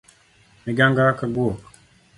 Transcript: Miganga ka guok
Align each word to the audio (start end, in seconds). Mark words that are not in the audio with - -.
Miganga 0.65 1.05
ka 1.17 1.25
guok 1.35 1.59